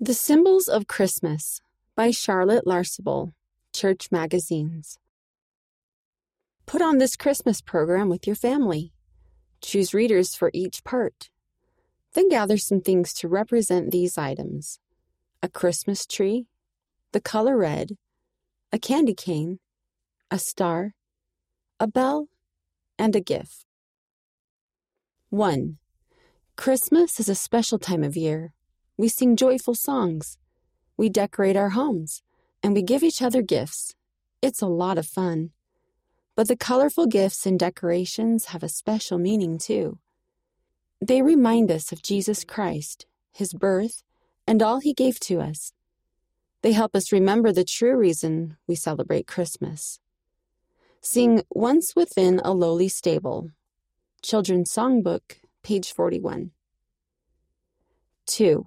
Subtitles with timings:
[0.00, 1.60] The Symbols of Christmas
[1.96, 3.32] by Charlotte Larcabal,
[3.72, 4.96] Church Magazines.
[6.66, 8.92] Put on this Christmas program with your family.
[9.60, 11.30] Choose readers for each part.
[12.12, 14.78] Then gather some things to represent these items
[15.42, 16.46] a Christmas tree,
[17.10, 17.96] the color red,
[18.72, 19.58] a candy cane,
[20.30, 20.94] a star,
[21.80, 22.28] a bell,
[23.00, 23.66] and a gift.
[25.30, 25.78] 1.
[26.54, 28.54] Christmas is a special time of year
[28.98, 30.38] we sing joyful songs.
[30.96, 32.22] We decorate our homes
[32.62, 33.94] and we give each other gifts.
[34.42, 35.50] It's a lot of fun.
[36.34, 39.98] But the colorful gifts and decorations have a special meaning too.
[41.00, 44.02] They remind us of Jesus Christ, his birth,
[44.48, 45.72] and all he gave to us.
[46.62, 50.00] They help us remember the true reason we celebrate Christmas.
[51.00, 53.50] Sing Once Within a Lowly Stable,
[54.22, 56.50] Children's Songbook, page 41.
[58.26, 58.66] 2.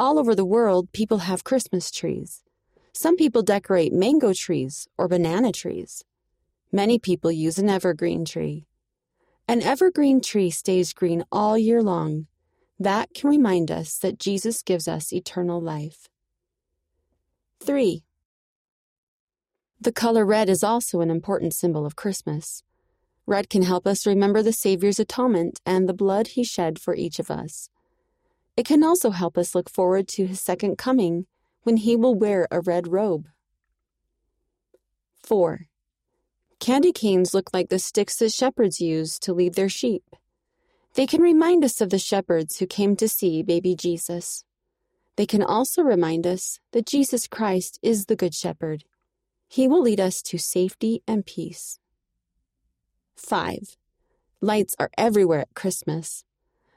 [0.00, 2.42] All over the world, people have Christmas trees.
[2.94, 6.06] Some people decorate mango trees or banana trees.
[6.72, 8.64] Many people use an evergreen tree.
[9.46, 12.28] An evergreen tree stays green all year long.
[12.78, 16.08] That can remind us that Jesus gives us eternal life.
[17.62, 18.02] 3.
[19.82, 22.62] The color red is also an important symbol of Christmas.
[23.26, 27.18] Red can help us remember the Savior's atonement and the blood he shed for each
[27.18, 27.68] of us.
[28.60, 31.24] It can also help us look forward to his second coming
[31.62, 33.26] when he will wear a red robe.
[35.24, 35.60] 4.
[36.58, 40.04] Candy canes look like the sticks that shepherds use to lead their sheep.
[40.92, 44.44] They can remind us of the shepherds who came to see baby Jesus.
[45.16, 48.84] They can also remind us that Jesus Christ is the Good Shepherd.
[49.48, 51.78] He will lead us to safety and peace.
[53.16, 53.78] 5.
[54.42, 56.24] Lights are everywhere at Christmas.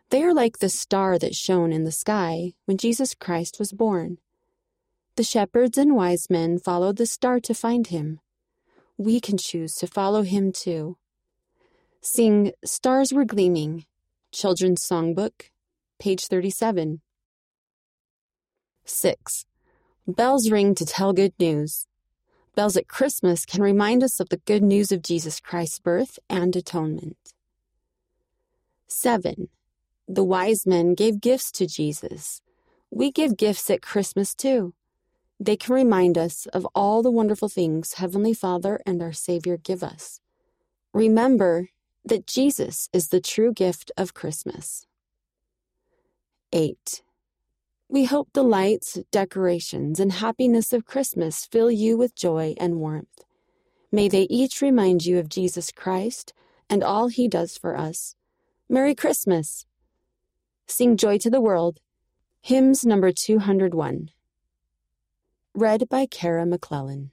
[0.10, 4.20] They are like the star that shone in the sky when Jesus Christ was born.
[5.16, 8.20] The shepherds and wise men followed the star to find him.
[8.98, 10.98] We can choose to follow him too.
[12.02, 13.86] Sing Stars Were Gleaming,
[14.32, 15.52] Children's Songbook,
[16.00, 17.02] page 37.
[18.86, 19.46] 6.
[20.08, 21.88] Bells ring to tell good news.
[22.56, 26.56] Bells at Christmas can remind us of the good news of Jesus Christ's birth and
[26.56, 27.34] atonement.
[28.88, 29.50] 7.
[30.08, 32.42] The wise men gave gifts to Jesus.
[32.92, 34.74] We give gifts at Christmas too.
[35.40, 39.84] They can remind us of all the wonderful things Heavenly Father and our Savior give
[39.84, 40.20] us.
[40.94, 41.70] Remember
[42.06, 44.86] that Jesus is the true gift of Christmas.
[46.52, 47.02] 8.
[47.90, 53.24] We hope the lights, decorations, and happiness of Christmas fill you with joy and warmth.
[53.92, 56.34] May they each remind you of Jesus Christ
[56.70, 58.16] and all he does for us.
[58.70, 59.66] Merry Christmas!
[60.68, 61.80] Sing Joy to the World,
[62.42, 64.10] hymns number 201.
[65.54, 67.12] Read by Kara McClellan.